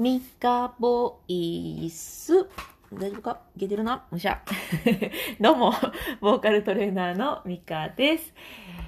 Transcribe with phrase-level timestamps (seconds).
[0.00, 2.46] ミカボイス。
[2.90, 3.40] 大丈夫か？
[3.54, 4.06] いけてるな？
[4.10, 4.40] むしゃ。
[5.38, 5.74] どうも、
[6.22, 8.32] ボーカルトレーナーのミカです。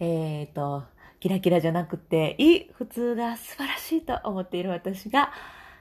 [0.00, 0.84] えっ、ー、と、
[1.20, 5.30] キラキラじゃなくていい普通が素晴らしいと思っている私が、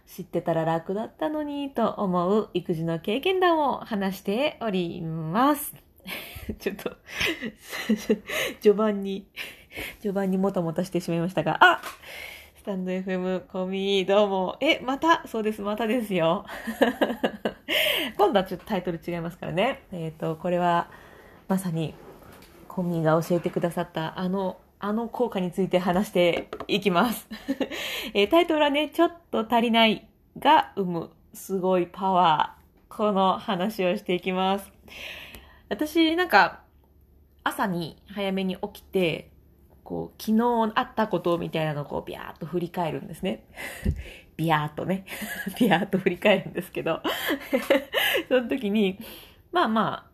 [0.05, 5.73] 知ってたら楽だったのにと思う育児の経験談を話しております。
[6.59, 6.97] ちょっと
[8.59, 9.25] 序盤に、
[10.01, 11.81] 序盤にもたもたしてしまいましたが、あ
[12.63, 14.57] スタンド FM コミどうも。
[14.61, 15.27] え、また？
[15.27, 16.45] そうです、またですよ。
[18.15, 19.83] 今度はちょっとタイトル違いますからね。
[19.91, 20.89] えっ、ー、と、これは、
[21.49, 21.93] まさに、
[22.69, 27.27] コミが教えてくださったあの、あの効果について話していきます。
[28.15, 30.07] えー、タイトルはね、ちょっと足りない
[30.39, 32.95] が生むすごいパワー。
[32.95, 34.71] この話をしていきます。
[35.67, 36.61] 私、なんか、
[37.43, 39.32] 朝に早めに起きて、
[39.83, 43.45] こう、昨日あったことみたいなのをこう、ビャーっと振り返るんですね。
[44.37, 45.05] ビャーっとね。
[45.59, 47.01] ビャーっと振り返るんですけど。
[48.29, 48.99] その時に、
[49.51, 50.11] まあまあ、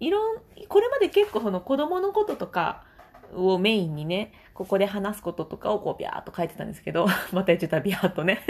[0.00, 2.84] いろん、これまで結構その子供のこととか
[3.32, 8.40] をメインにね、ここで話すこととかをこうビャーっと書いてたんですけど、また言っちゃったビャーっとね。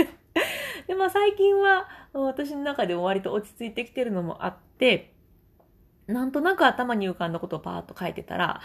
[0.86, 5.12] で、まあ最近は私の中でも割と落ち着いてきてるのもあって、
[6.06, 8.60] なんとなく頭に浮かんだことをパーッと書いてたら、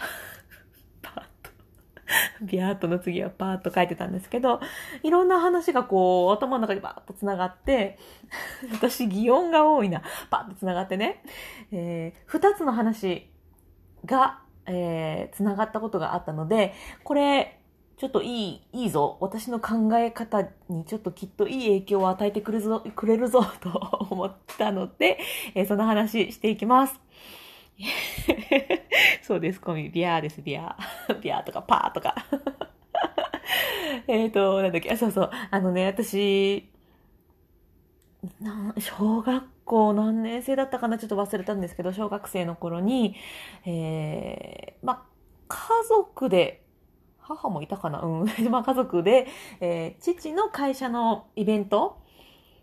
[2.42, 4.60] ビャーっとの次はパーッと書いてたんですけど、
[5.02, 7.98] いろんな話がこう、頭の中でバーッと繋がって、
[8.72, 10.02] 私、擬音が多いな。
[10.30, 11.22] パーッと繋がってね。
[11.72, 13.30] えー、二つの話
[14.04, 17.56] が、えー、繋がったことがあったので、これ、
[17.96, 19.18] ちょっといい、いいぞ。
[19.20, 23.68] 私の考え方にちょっときっといい影響を与えてくれるぞ、くれるぞ、と
[24.10, 25.18] 思ったので、
[25.54, 26.98] えー、その話していきます。
[29.22, 29.88] そうです、コミ。
[29.90, 31.18] ビアーです、ビアー。
[31.20, 32.14] ビアーとかパーとか。
[34.06, 35.30] えっと、なんだっけ、そうそう。
[35.50, 36.68] あのね、私、
[38.40, 40.98] な小学校何年生だったかな？
[40.98, 43.16] ちょっと忘れたんですけど、小学生の頃に、
[43.64, 45.06] えー、ま、
[45.48, 45.58] 家
[45.88, 46.64] 族で、
[47.18, 48.00] 母もいたかな？
[48.00, 48.26] うん。
[48.50, 49.26] ま、家族で、
[49.60, 51.98] えー、父の会社のイベント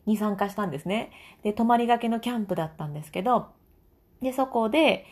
[0.06, 1.12] に参加したんですね。
[1.44, 3.48] で、泊まりがけのキャンプだったんですけど、
[4.22, 5.06] で、そこで、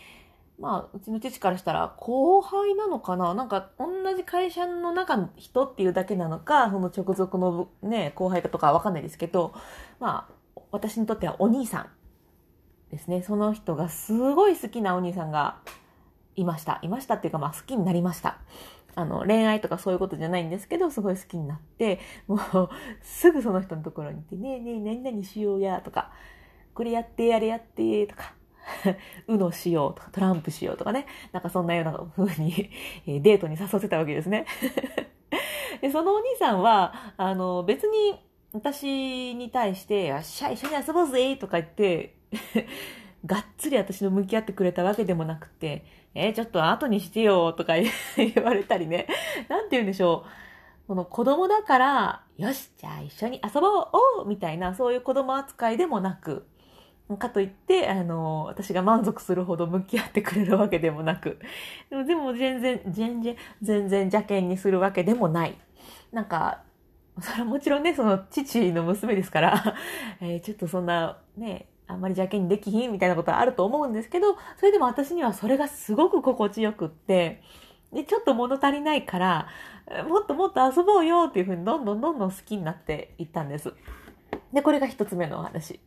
[0.59, 3.33] まあ、うちの父からしたら、後輩なのかな？
[3.33, 9.53] なんか、同じ会社の中の人っていうだけなのか、その直属のね、後輩とかわかんないですけど、
[9.99, 11.89] まあ、私にとってはお兄さん
[12.89, 13.21] ですね。
[13.21, 15.57] その人がすごい好きなお兄さんが
[16.35, 16.79] いました。
[16.81, 18.37] いましたっていうか、まあ、好きになりました。
[18.95, 22.39] あの、恋愛とかそういうことじゃないんですけど、すごい好きになって、もう、
[23.01, 26.13] すぐその人のところに行って、ねえねえ、何々しようや、とか、
[26.73, 28.33] これやって、あれやって、とか、
[29.27, 31.05] うのしようとか、トランプしようとかね。
[31.31, 32.69] なんかそんなような風に
[33.05, 34.45] デートに誘ってたわけですね。
[35.81, 38.19] で、そのお兄さんは、あの、別に
[38.53, 42.15] 私に対して、よっしゃ、一緒に遊ぼうぜとか言って、
[43.25, 47.91] がっつり私の向き合ってくれたわけでもなくて、えー、ちょっと後にしてよとか言
[48.43, 49.07] われたりね。
[49.49, 50.87] なんて言うんでしょう。
[50.87, 53.87] この子供だから、よし、じゃあ一緒に遊ぼ
[54.23, 56.45] うみたいな、そういう子供扱いでもなく、
[57.17, 61.39] かといって、あの、私が満足するほど向き合ってくれるわけでもなく、
[61.89, 65.57] でもでも全然、全然、全然邪険にするわけでもない。
[66.11, 66.63] なんか、
[67.21, 69.75] それはもちろんね、その父の娘ですから、
[70.19, 77.43] えー、ちょっとそんな、ね、あんまり邪険にできひんみたいなことはあると思うんですけど、それでも私にはそれがすごく心地よくって、
[77.93, 79.47] で、ちょっと物足りないから、
[80.09, 83.73] もっともっと遊ぼうよっていうふうにどんどんどんどん好きになっていったんです。
[84.55, 85.81] で、これが一つ目のお話。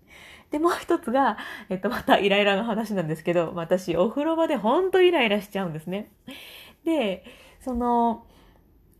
[0.50, 1.38] で、もう一つが、
[1.70, 6.12] えっと、またイライラの話なんですけど、私、お風呂場でほんとイライラしちゃうんですね。
[6.84, 7.24] で、
[7.60, 8.26] その、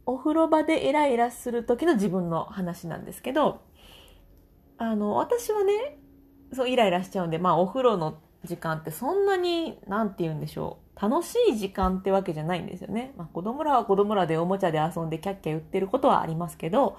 [0.07, 3.61] お風呂場でイライラする時の自分の話なんですけど、
[4.79, 5.99] あの、私はね、
[6.55, 11.01] そうイライラしちゃうんで、まあお風呂の時間ってそんなに、なんて言うんでしょう。
[11.01, 13.13] 楽しい時間ってわけじゃないんですよね。
[13.19, 16.97] まあ子供らは子供らでおもちゃで遊んでキャッキャ言ってることはありますけど、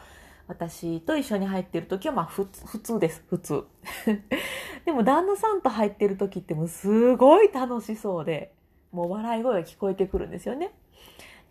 [0.50, 3.66] 私と一緒に入ってる時はまあ普通です、普通。
[4.84, 8.52] でも旦那さんと入ってる時ってもうすごい楽しそうで、
[8.92, 10.72] もう笑い声が聞こえてくるんですよね。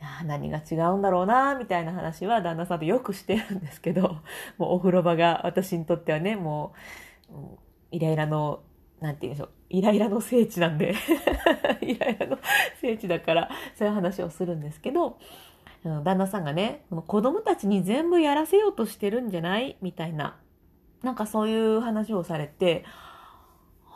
[0.00, 4.16] いや何が違うんだろうな、みたいな話は旦那さんとよくしてるんですけど、
[4.58, 6.72] もうお風呂場が私にとってはね、も
[7.30, 7.34] う、
[7.92, 8.64] イライラの、
[9.00, 10.92] なんて言うんでしょう、イライラの聖地なんで
[11.82, 12.38] イライラの
[12.80, 15.18] 聖地だから、そういう話をするんですけど、
[15.84, 19.76] 旦那さんがね、子供たちに全部やらせようとしてるんじゃない？
[19.80, 20.36] みたいな、
[21.02, 22.84] なんかそういう話をされて、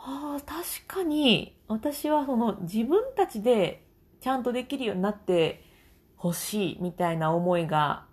[0.05, 3.85] ああ、確かに、私はその自分たちで
[4.21, 5.63] ちゃんとできるようになって
[6.15, 8.05] ほしいみたいな思いが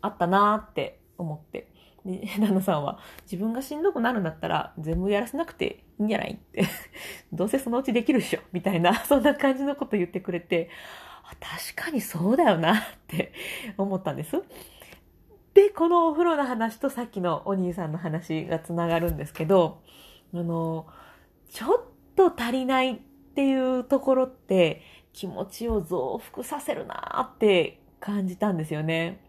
[0.00, 1.72] あったなーって思って。
[2.04, 6.34] で、旦那さんは、自分がしんどくなるんだったら、全部やらせなくていいんじゃない？
[6.34, 6.64] って。
[7.32, 8.40] どうせそのうちできるっしょ。
[8.52, 10.70] みたいな、そんな感じのこと言ってくれて、
[11.40, 13.32] 確かにそうだよなって
[13.76, 14.42] 思ったんです。
[15.54, 19.80] で、このお風呂の話とさっきのお兄さんの話がつながるんですけど、
[20.34, 20.86] あの、
[21.48, 21.84] ちょっ
[22.14, 22.98] と足りないっ
[23.34, 24.82] ていうところって
[25.12, 29.24] 気持ちを増幅させるなって感じたんですよね。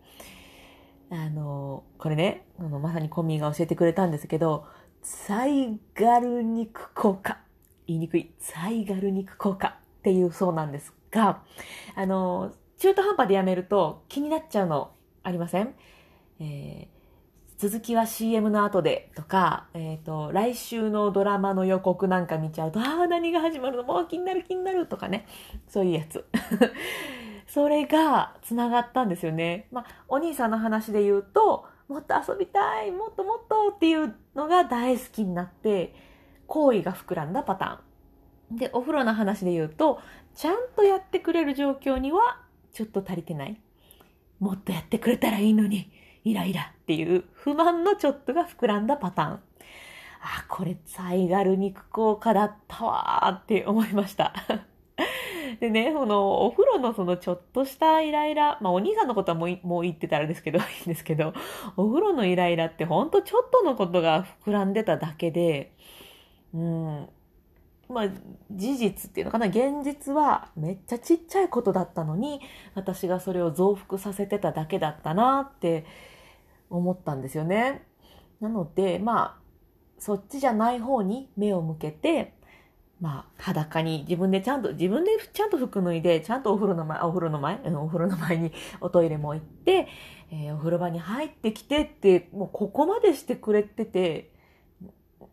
[1.10, 4.66] あの、これね、あのまさにコミーが教えてくれたんですけど、
[5.02, 7.40] サイガル肉効果。
[7.88, 8.32] 言いにくい。
[8.40, 11.42] サイガル肉効果っていうそうなんですが、
[11.96, 14.92] あの、中途半端でやめると気になっちゃうの
[15.24, 15.74] ありません？
[16.40, 23.84] えー、続きは CM の後でとか、えっ、ー、と、来週のドラマの予告なんか見ちゃうと、ああ、何が始まるの？
[23.84, 25.25] もう気になる気になるとかね。
[25.68, 26.24] そういうやつ。
[27.48, 29.68] それが繋がったんですよね。
[29.72, 35.96] まあ、お兄さんの話で言うと、もっと遊びたい、もっともっとっていうのが大好きになって、
[36.46, 38.58] 行為が膨らんだパターン。
[38.58, 40.00] で、お風呂の話で言うと、
[40.38, 42.39] ちゃんとやってくれる状況には
[42.72, 43.60] ちょっと足りてない。
[44.39, 45.92] もっとやってくれたらいいのに、
[46.24, 49.31] イライラっていう不満のちょっとが膨らんだパターン。
[49.31, 49.39] あ、
[50.48, 54.31] これ、サイガル肉効果だったわーって思いました。
[55.60, 61.33] でね、このお風呂のそのちょっとしたイライラ、まあお兄さんのことはもうもう言ってたらですけど、いいんですけど、
[61.78, 65.74] お風呂のイライラってほんとちょっとのことが膨らんでただけで、
[66.54, 67.10] うん、
[67.89, 68.10] まあ
[68.51, 72.42] 事実っていうのかな、現実はめっちゃちっちゃいことだったのに、
[72.75, 75.86] 私がそれを増幅させてただけだったなって
[76.69, 77.86] 思ったんですよね。
[78.39, 79.42] なので、まあ、
[80.00, 82.34] そっちじゃない方に目を向けて、
[83.00, 88.51] まあ、裸に自分でちゃんと、自分でちゃんと服脱いで、ちゃんとお風呂の前、お風呂の前、お風呂の前に
[88.81, 89.88] おトイレも行って、
[90.31, 94.31] えー、お風呂場に入ってきてって、もうここまでしてくれてて、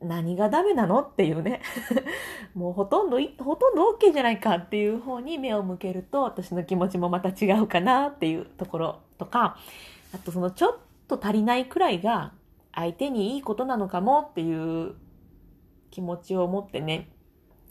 [0.02, 1.00] 何がダメなの？
[1.00, 1.60] っていうね。
[2.54, 9.56] もうほとんど、ほとんど OK じゃないかっていう方に目を向けると、私の気持ちもまた違うかなっていうところとか、
[10.14, 10.76] あとそのちょっ
[11.08, 12.32] と足りないくらいが
[12.72, 14.94] 相手にいいことなのかもっていう
[15.90, 17.08] 気持ちを持ってね、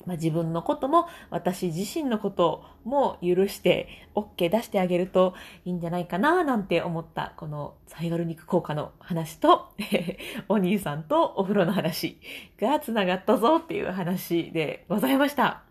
[0.05, 5.33] まあ、自分のことも私自身のことも許して OK 出してあげると
[5.65, 9.69] いいんじゃないかななんて思ったこのサイバル肉効果の話と
[10.49, 12.19] お兄さんとお風呂の話
[12.59, 15.63] が繋がったぞっていう話でございました。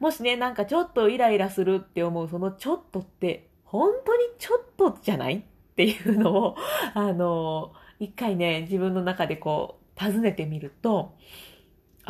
[0.00, 5.42] もしね、なんかちょっとイライラするって思うそのちょっとって本当にちょっとじゃないっ
[5.76, 6.56] ていうのを
[6.94, 11.14] あの、一回ね、自分の中でこう尋ねてみると、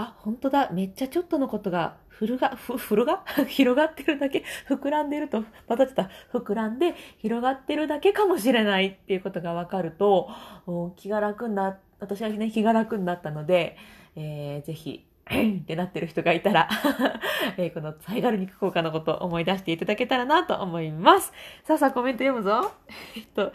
[0.00, 0.70] あ、本当だ。
[0.70, 3.24] めっちゃちょっとのことが、ふるが、ふ、ふるが？
[3.48, 10.30] 広がってるだけ、膨らんでると、またちょっと膨らんで、広がってるだけかもしれないっていうことがわかると、
[10.94, 13.76] 気が楽にな、私はね、気が楽になったので、
[14.14, 16.68] えー、ぜひ、 ってなってる人がいたら
[17.58, 21.32] えー、このサイガル肉効果のことを思い出していただけたらなと思います。
[21.64, 22.72] さあさあコメント読むぞ。
[23.14, 23.52] えっと、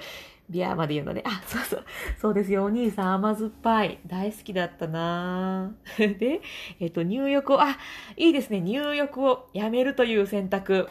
[0.50, 1.24] ビアまで言うのね。
[1.26, 1.86] あ、そうそう。
[2.20, 2.66] そうですよ。
[2.66, 4.00] お兄さん甘酸っぱい。
[4.06, 6.42] 大好きだったな で、
[6.80, 7.78] えっ、と、入浴を、あ、
[8.18, 8.60] いいですね。
[8.60, 10.90] 入浴をやめるという選択。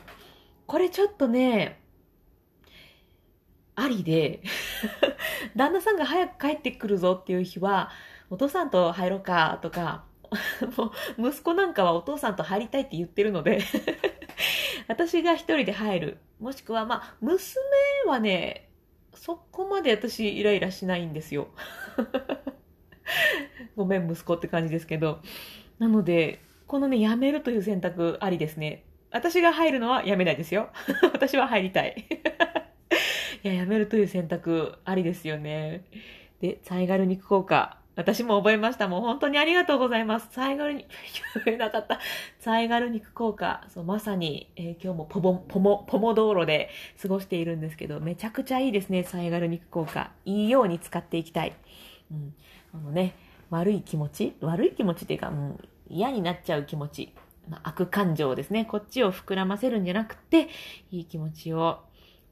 [0.66, 1.80] これちょっとね、
[3.74, 4.42] ありで、
[5.56, 7.90] 旦那さんが早く帰ってくるぞっていう日は、
[8.30, 10.04] お父さんと入ろうかとか、
[10.76, 13.60] もう息子なんかはお父さんと入りたいって言ってるので
[14.88, 16.18] 私が一人で入る。
[16.40, 17.62] もしくは、まあ、娘
[18.06, 18.71] はね、
[19.14, 21.48] そこまで私イライラしないんですよ。
[23.76, 25.20] ごめん息子って感じですけど。
[25.78, 28.84] なので、このね、やめるという選択ありですね。
[29.10, 30.70] 私が入るのはやめないですよ。
[31.12, 32.06] 私は入りたい。
[33.44, 35.84] いや、やめるという選択ありですよね。
[36.40, 37.81] で、ザイガル肉効果。
[37.94, 38.88] 私も覚えました。
[38.88, 40.28] もう本当にありがとうございます。
[40.30, 40.86] サイガルに、
[41.44, 42.00] 言えなかった。
[42.38, 43.64] サイガル肉効果。
[43.68, 46.70] そう、まさに、えー、今日もポモ、ポモ、ポモ道路で
[47.00, 50.10] 過ごしているんですけど、めちゃくちゃいいですね、サイガル肉効果。
[50.24, 51.52] いいように使っていきたい。
[52.10, 52.34] うん。
[52.74, 53.14] あのね、
[53.50, 54.36] 悪い気持ち？
[54.40, 57.12] 悪い気持ちっていうか、うん、嫌になっちゃう気持ち。
[57.48, 58.64] まあ、悪感情ですね。
[58.64, 60.48] こっちを膨らませるんじゃなくて、
[60.90, 61.80] いい気持ちを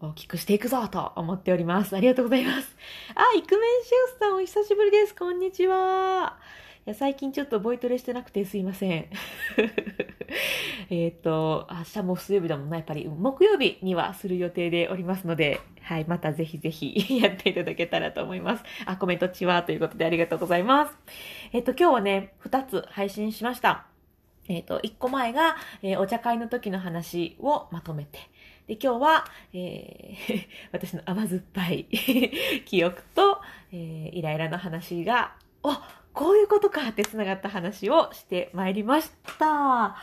[0.03, 1.95] 大きくしていくぞと思っております。
[1.95, 2.75] ありがとうございます。
[3.15, 5.15] あ、イクメンシウスさんお久しぶりです。
[5.15, 6.39] こんにちは。
[6.87, 9.07] いや最近ちょっとボイトレしてなくてすいません。
[10.89, 18.65] えっと、明日も水曜日だもんな、やっぱり木曜日にはする予定でおりますので、はい、またぜひぜひ やっていただけたらと思います。
[18.87, 20.97] あ、コメントちはということでありがとうございます。
[21.53, 23.85] えっと、今日はね、2つ配信しました。
[24.49, 28.19] えっと、1個前が、えー、お茶会の時の話をまとめて、
[28.71, 31.87] で、今日は、えー、 私の甘酸っぱい
[32.67, 33.41] 記憶と、
[33.73, 35.35] えー、イライラの話が、
[35.65, 39.11] あ、こういうことかって繋がった話をしてまいりまし
[39.41, 39.97] た。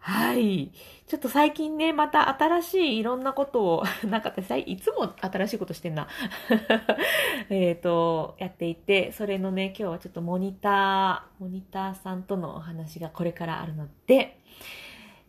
[0.00, 0.70] はい。
[1.06, 6.06] ちょっと最近ね、また新しいいろんなことを、 なんか私、いつも新しいことしてんな。
[7.48, 14.40] えっと、やっていて、それのね、今日はちょっとモニター、モニターさんとのお話がこれからあるので、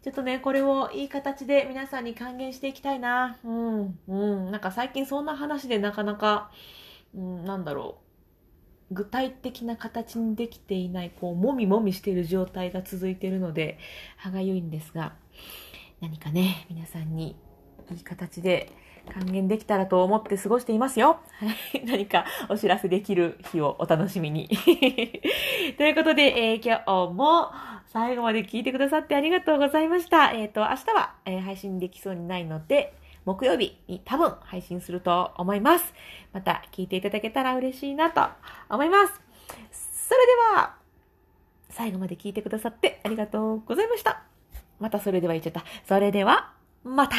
[0.05, 3.39] ちょっとね、これをいい形で皆さんに還元していきたいな。
[3.43, 4.51] うん、うん。
[4.51, 6.51] なんか最近そんな話でなかなか、
[7.15, 7.97] うん、なんだろ
[8.91, 8.93] う。
[8.93, 13.79] 具体的な形にできていない、こう、もみもみしている状態が続いているので、
[14.15, 15.15] 歯がゆいんですが、
[16.01, 17.35] 何かね、皆さんに
[17.89, 18.71] いい形で
[19.13, 21.19] 還元できたらと思って過ごしていますよ。
[21.39, 21.85] はい。
[21.85, 24.47] 何かお知らせできる日をお楽しみに。
[25.77, 27.51] ということで、えー、今日も
[27.87, 30.31] 最後まで聞いてくださってありがとうございました。
[30.31, 32.93] えっ、ー、と、明日は、えー、配信できそうにないので、
[33.25, 35.93] 木曜日に多分配信すると思います。
[36.31, 38.21] また聞いていただけたら嬉しいなと
[38.69, 39.21] 思います。
[39.71, 40.75] それでは、
[41.69, 44.21] 最後まで聞いてくださってありがとうございました。
[44.79, 45.63] またそれでは言っちゃった。
[45.85, 47.15] それでは、また